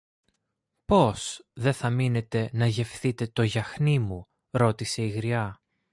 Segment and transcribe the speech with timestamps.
[0.85, 5.61] Πώς; Δε θα μείνετε να γευθείτε το γιαχνί μου; ρώτησε η γριά.